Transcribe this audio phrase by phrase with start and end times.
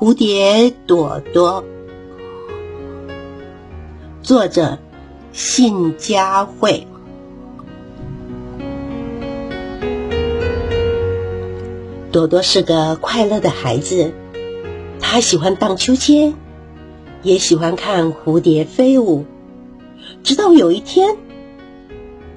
[0.00, 1.62] 蝴蝶朵朵，
[4.22, 4.78] 作者
[5.30, 6.86] 信佳慧。
[12.10, 14.14] 朵朵是个快乐的孩子，
[15.00, 16.32] 他喜欢荡秋千，
[17.22, 19.26] 也喜欢看蝴蝶飞舞。
[20.22, 21.14] 直到有一天，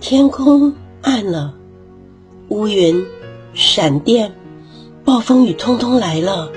[0.01, 1.53] 天空暗了，
[2.49, 3.05] 乌云、
[3.53, 4.33] 闪电、
[5.05, 6.51] 暴风雨通通来了。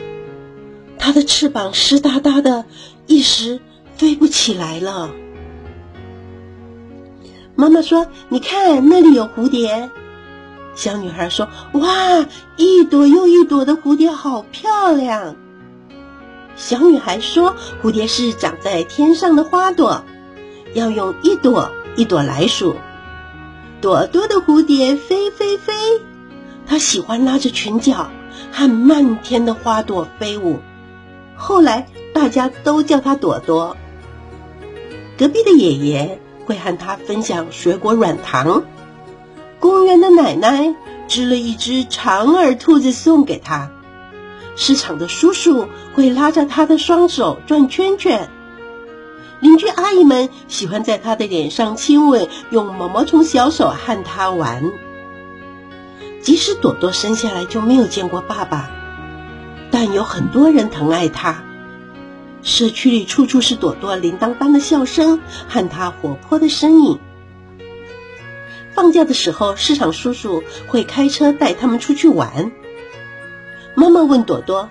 [1.06, 2.64] 它的翅膀湿哒哒的，
[3.06, 3.60] 一时
[3.94, 5.10] 飞不起来了。
[7.54, 9.88] 妈妈说：“你看，那里有蝴蝶。”
[10.74, 15.36] 小女孩说：“哇，一朵又一朵的蝴蝶，好漂亮。”
[16.56, 20.02] 小女孩说：“蝴蝶是长在天上的花朵，
[20.74, 22.74] 要用一朵一朵来数。
[23.80, 25.72] 朵朵的蝴蝶飞飞飞，
[26.66, 28.10] 它喜欢拉着裙角
[28.50, 30.58] 和漫天的花朵飞舞。”
[31.36, 33.76] 后来大家都叫他朵朵。
[35.18, 38.64] 隔壁的爷爷会和他分享水果软糖，
[39.60, 40.74] 公园的奶奶
[41.08, 43.70] 织了一只长耳兔子送给他，
[44.56, 48.28] 市场的叔叔会拉着他的双手转圈圈，
[49.40, 54.72] 邻居阿姨们喜欢在他的脸上亲吻，用毛毛虫小手和他玩。
[56.20, 58.70] 即使朵朵生下来就没有见过爸爸。
[59.78, 61.44] 但有很多人疼爱他，
[62.42, 66.98] 社区里处处是朵朵铃铛般的笑声和他活泼的身影。
[68.72, 72.52] 放假的时候，市场叔叔会开车带他们出去玩。
[73.74, 74.70] 妈妈问朵朵：“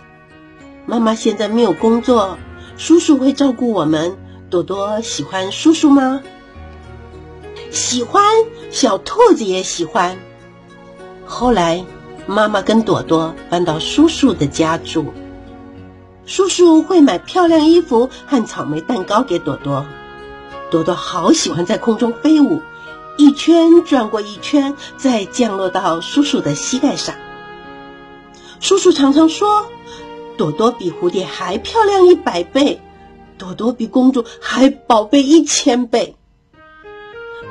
[0.88, 2.40] 妈妈现在没有工作，
[2.76, 4.18] 叔叔会照顾我们。
[4.50, 6.24] 朵朵喜欢叔叔吗？”
[7.70, 8.24] 喜欢，
[8.72, 10.18] 小兔子也喜欢。
[11.28, 11.86] 后来。
[12.28, 15.14] 妈妈跟朵朵搬到叔叔的家住，
[16.26, 19.86] 叔叔会买漂亮衣服和草莓蛋糕给朵朵。
[20.72, 22.62] 朵朵好喜欢在空中飞舞，
[23.18, 27.16] 一圈转过一圈，再降落到叔叔的膝盖上。
[28.60, 29.68] 叔叔常常说，
[30.36, 32.82] 朵朵比蝴蝶还漂亮一百倍，
[33.38, 36.16] 朵朵比公主还宝贝一千倍。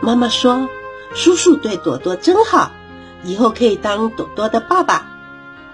[0.00, 0.69] 妈妈说，
[1.15, 2.72] 叔叔对朵朵真好。
[3.24, 5.06] 以后可以当朵朵的爸爸，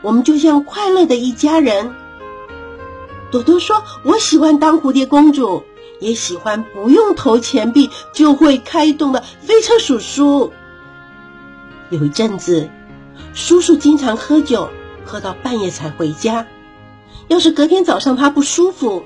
[0.02, 1.92] 我们就像快乐的一家人。
[3.30, 5.62] 朵朵说：“我喜欢当蝴蝶公主，
[6.00, 10.52] 也喜欢不用投钱币就会开动的飞车叔叔。”
[11.90, 12.68] 有一阵子，
[13.34, 14.68] 叔叔经常喝酒，
[15.04, 16.46] 喝到半夜才回家。
[17.28, 19.04] 要是隔天早上他不舒服，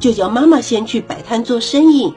[0.00, 2.12] 就叫妈妈先去摆摊做生意。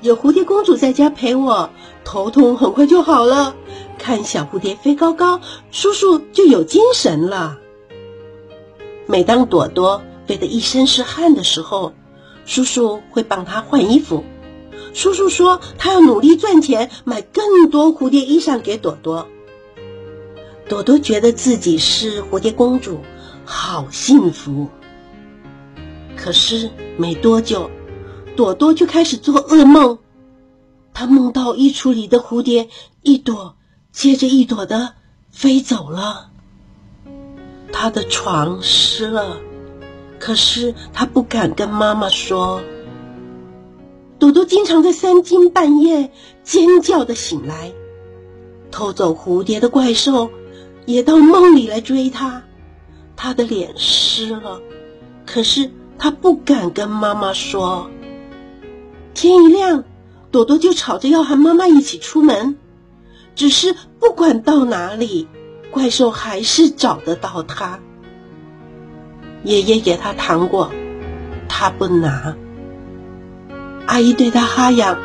[0.00, 1.70] 有蝴蝶公主在家陪我，
[2.04, 3.56] 头痛很快就好了。
[3.98, 5.40] 看小蝴蝶飞高高，
[5.70, 7.58] 叔叔就有精神了。
[9.06, 11.94] 每当朵朵飞得一身是汗的时候，
[12.44, 14.24] 叔叔会帮她换衣服。
[14.92, 19.28] 叔叔说他要努力赚钱，买更多蝴蝶衣裳给朵朵。
[20.68, 23.00] 朵朵觉得自己是蝴蝶公主，
[23.44, 24.68] 好幸福。
[26.16, 27.70] 可是没多久，
[28.36, 29.98] 朵朵就开始做噩梦。
[30.94, 32.68] 她梦到衣橱里的蝴蝶
[33.02, 33.56] 一朵。
[33.92, 34.92] 接着一朵的
[35.30, 36.28] 飞走了，
[37.72, 39.38] 他的床湿了，
[40.18, 42.60] 可是他不敢跟妈妈说。
[44.18, 47.72] 朵朵经常在三更半夜尖叫的醒来，
[48.70, 50.30] 偷走蝴蝶的怪兽
[50.84, 52.42] 也到梦里来追他，
[53.16, 54.60] 他的脸湿了，
[55.24, 57.88] 可是他不敢跟妈妈说。
[59.16, 59.82] 天一亮，
[60.30, 62.58] 朵朵就吵着要和妈妈一起出门。
[63.34, 65.26] 只是不管到哪里，
[65.70, 67.80] 怪兽还是找得到他。
[69.42, 70.70] 爷爷给他糖果，
[71.48, 72.36] 他不拿；
[73.86, 74.98] 阿姨对他哈痒，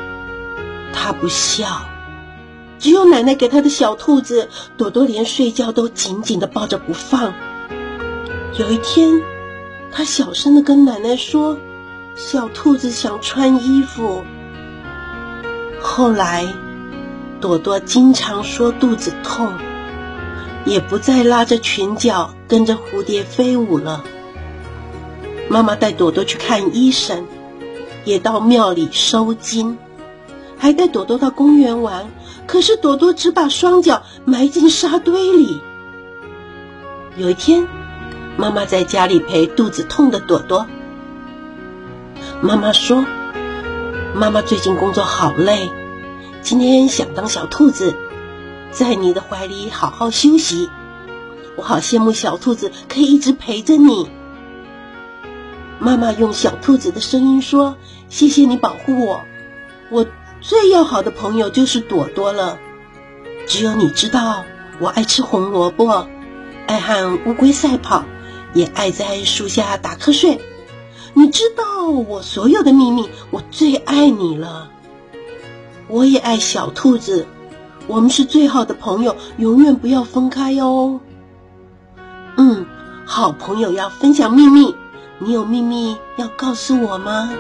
[0.94, 1.88] 他不笑。
[2.80, 7.34] 只有奶奶给他的小兔子朵朵，连睡觉都紧紧的抱着不放。
[8.60, 9.22] 有一天，
[9.90, 11.58] 他小声的跟奶奶说
[12.16, 14.24] ：“小兔子想穿衣服。”
[15.82, 16.46] 后来。
[17.40, 19.52] 朵朵经常说肚子痛，
[20.64, 24.04] 也不再拉着裙角跟着蝴蝶飞舞了。
[25.50, 27.26] 妈妈带朵朵去看医生，
[28.06, 29.80] 也到庙里收金，
[30.56, 32.12] 还带朵朵到公园玩。
[32.46, 35.60] 可是朵朵只把双脚埋进沙堆里。
[37.18, 37.68] 有一天，
[38.38, 40.68] 妈妈在家里陪肚子痛的朵朵。
[42.44, 43.06] 妈妈说
[44.18, 45.72] ：“妈妈最近工作好累。”
[46.42, 47.96] 今天想当小兔子，
[48.72, 50.68] 在你的怀里好好休息。
[51.56, 54.10] 我好羡慕小兔子可以一直陪着你。
[55.78, 57.78] 妈妈用小兔子的声音说
[58.10, 59.22] ：“谢谢你保护我，
[59.92, 60.08] 我
[60.42, 62.58] 最要好的朋友就是朵朵了。
[63.46, 64.46] 只有你知道，
[64.80, 66.08] 我爱吃红萝卜，
[66.66, 68.04] 爱和乌龟赛跑，
[68.56, 70.42] 也爱在树下打瞌睡。
[71.14, 74.70] 你知道我所有的秘密，我最爱你了。
[75.88, 77.28] 我也爱小兔子，
[77.88, 81.00] 我们是最好的朋友，永远不要分开哦。
[82.38, 82.66] 嗯，
[83.06, 84.76] 好朋友要分享秘密。”
[85.24, 87.32] 你有秘密要告诉我吗？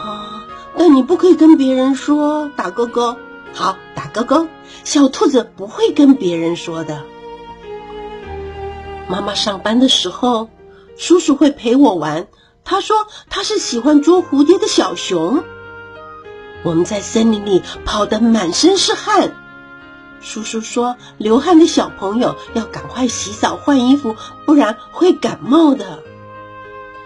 [0.00, 0.44] 啊，
[0.78, 2.48] 但你不可以跟别人说。
[2.54, 3.16] 打勾勾，
[3.52, 4.46] 好，打勾勾。
[4.84, 7.02] 小兔子不会跟别人说的。
[9.08, 10.50] 妈妈上班的时候，
[10.96, 12.28] 叔叔会陪我玩。
[12.64, 15.44] 他说他是喜欢捉蝴蝶的小熊。
[16.62, 19.36] 我们在森林里跑得满身是汗。
[20.20, 24.14] 叔叔说，流汗的小朋友要赶快洗澡换衣服，
[24.46, 25.98] 不然会感冒的。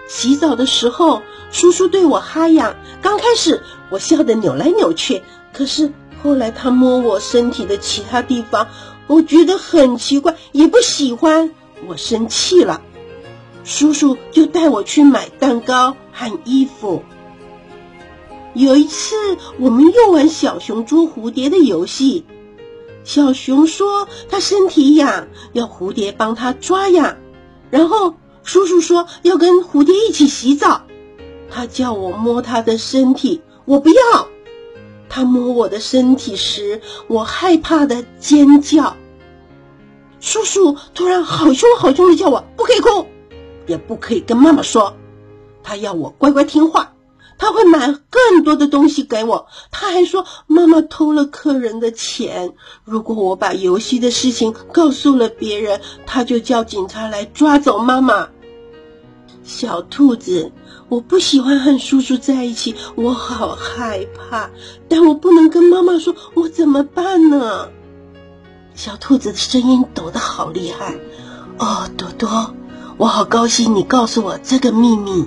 [0.06, 2.76] 洗澡的时候，叔叔对我哈痒。
[3.00, 5.23] 刚开始我笑得扭来扭去，
[5.55, 5.91] 可是
[6.23, 8.69] 后来他摸我身体的其他地方，
[9.06, 11.55] 我觉得很奇怪，也不喜欢。
[11.87, 12.82] 我生气了，
[13.67, 17.03] 叔叔就带我去买蛋糕和衣服。
[18.55, 19.15] 有一次，
[19.59, 22.25] 我们又玩小熊捉蝴蝶的游戏。
[23.05, 27.19] 小熊说他身体痒，要蝴蝶帮他抓痒，
[27.71, 28.15] 然后。
[28.45, 30.83] 叔叔说要跟蝴蝶一起洗澡，
[31.51, 34.29] 他叫我摸他的身体，我不要。
[35.09, 38.97] 他摸我的身体时，我害怕的尖叫。
[40.21, 43.09] 叔叔突然好凶好凶的叫我不可以哭，
[43.67, 44.97] 也不可以跟妈妈说。
[45.63, 46.93] 他要我乖乖听话，
[47.39, 49.49] 他会买更多的东西给我。
[49.71, 52.55] 他还说妈妈偷了客人的钱，
[52.85, 58.29] 如果我把游戏的事情告诉了别人，他就叫警察来抓走妈妈。
[59.43, 60.53] 小兔子，
[60.89, 64.51] 我不喜欢和叔叔在一起，我好害怕，
[64.89, 67.69] 但我不能跟妈妈说，我怎么办呢？
[68.75, 70.95] 小兔子的声音抖得好厉害。
[71.59, 72.55] 哦，朵朵，
[72.99, 75.27] 我好高兴你告诉我这个秘密。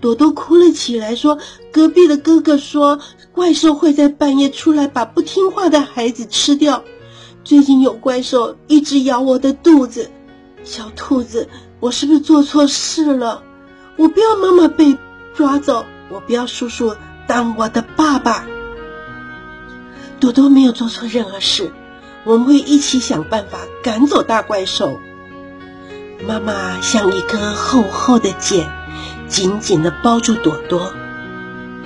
[0.00, 1.38] 朵朵哭了起来，说
[1.72, 2.98] ：“隔壁的哥哥说，
[3.32, 6.82] 怪兽会在半夜出来把不听话的孩子吃掉。
[7.44, 10.10] 最近有怪兽一直咬我的肚子。”
[10.64, 11.48] 小兔子。
[11.78, 13.42] 我是不是做错事了？
[13.96, 14.96] 我不要妈妈被
[15.34, 16.96] 抓走，我不要叔叔
[17.26, 18.46] 当我的爸爸。
[20.18, 21.70] 朵朵没有做错任何事，
[22.24, 24.98] 我们会一起想办法赶走大怪兽。
[26.24, 28.70] 妈妈像一根厚厚的茧，
[29.26, 30.92] 紧紧的包住朵朵。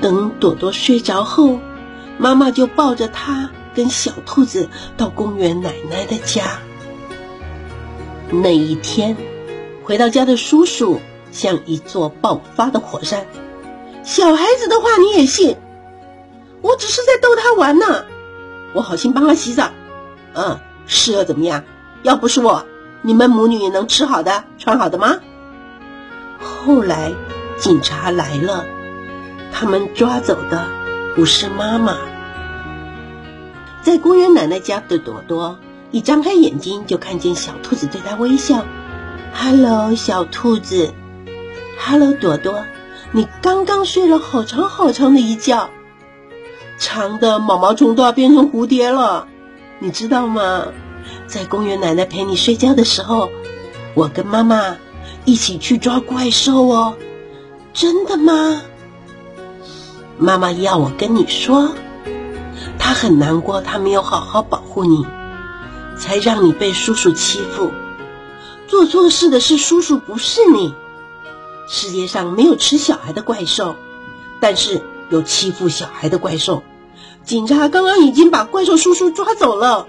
[0.01, 1.59] 等朵朵睡着后，
[2.19, 6.59] 妈妈就抱着她跟小兔子到公园奶奶的家。
[8.31, 9.17] 那一天。
[9.83, 11.01] 回到家的叔叔
[11.33, 13.27] 像一座爆发的火山。
[14.05, 15.57] 小孩子的话你也信？
[16.61, 18.05] 我只是在逗他玩呢。
[18.73, 19.69] 我好心帮他洗澡。
[20.35, 21.65] 嗯，是又怎么样？
[22.05, 22.65] 要不是我，
[23.03, 25.17] 你们母女能吃好的、穿好的吗？
[26.39, 27.13] 后来
[27.59, 28.67] 警察来了，
[29.53, 30.67] 他们抓走的
[31.15, 31.97] 不是妈妈。
[33.83, 35.59] 在公园奶奶家的朵朵
[35.91, 38.65] 一张开眼睛，就看见小兔子对她微笑。
[39.35, 40.93] Hello，小兔子。
[41.79, 42.65] Hello，朵朵。
[43.13, 45.71] 你刚刚睡了好长好长的一觉，
[46.79, 49.27] 长的毛毛虫都要变成蝴蝶了，
[49.79, 50.67] 你知道吗？
[51.27, 53.31] 在公园奶奶陪你睡觉的时候，
[53.95, 54.77] 我跟妈妈
[55.25, 56.95] 一起去抓怪兽哦。
[57.73, 58.63] 真的吗？
[60.19, 61.73] 妈妈要我跟你说，
[62.79, 65.07] 她很难过，她没有好好保护你，
[65.97, 67.71] 才让你被叔叔欺负。
[68.67, 70.75] 做错事的是叔叔，不是你。
[71.69, 73.77] 世界上没有吃小孩的怪兽，
[74.41, 76.65] 但是有欺负小孩的怪兽。
[77.23, 79.87] 警察刚刚已经把怪兽叔叔抓走了。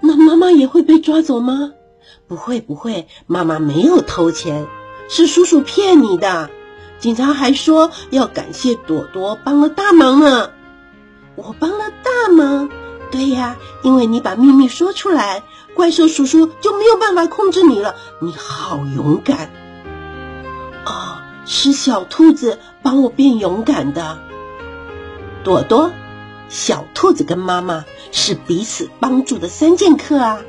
[0.00, 1.72] 那妈妈也会被抓走吗？
[2.26, 4.66] 不会，不会，妈妈没有偷钱，
[5.08, 6.50] 是叔叔骗你的。
[6.98, 10.50] 警察还说要感谢朵朵帮了大忙呢。
[11.36, 12.68] 我帮了大忙？
[13.10, 15.44] 对呀，因为你把秘密说出来。
[15.74, 17.94] 怪兽叔叔就没有办法控制你了。
[18.20, 19.50] 你好勇敢
[20.84, 21.18] 哦！
[21.46, 24.18] 是小兔子帮我变勇敢的。
[25.44, 25.92] 朵朵，
[26.48, 30.40] 小兔子跟妈妈是彼此帮助的三剑客啊。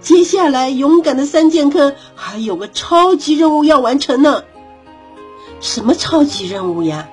[0.00, 4.44] 接下来，勇敢的三剑客还有个超级任务要完成呢。
[5.60, 7.08] 什么超级任务呀？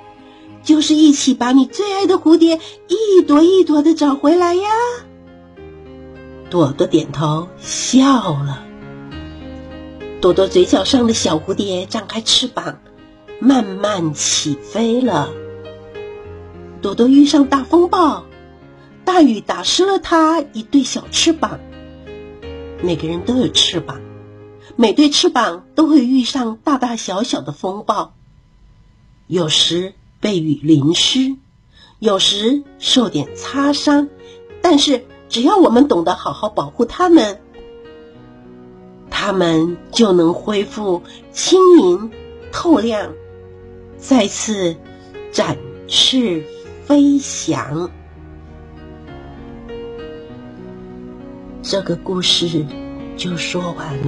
[0.63, 4.69] 就是一起把你最爱的蝴蝶一朵一朵的找回来呀。
[6.49, 8.63] 朵朵点头笑了。
[10.19, 12.79] 朵朵嘴角上的小蝴蝶张开翅膀，
[13.39, 15.29] 慢慢起飞了。
[16.81, 18.25] 朵朵遇上大风暴，
[19.05, 21.59] 大雨打湿了它一对小翅膀。
[22.81, 24.01] 每个人都有翅膀，
[24.75, 28.15] 每对翅膀都会遇上大大小小的风暴，
[29.27, 31.35] 有时被雨淋湿，
[31.99, 34.09] 有时受点擦伤，
[34.63, 37.39] 但是只要我们懂得好好保护它们。
[39.11, 42.09] 它们就能恢复轻盈、
[42.51, 43.13] 透亮，
[43.97, 44.75] 再次
[45.31, 46.43] 展翅
[46.85, 47.89] 飞翔。
[51.61, 52.65] 这个故事
[53.15, 53.99] 就说完了。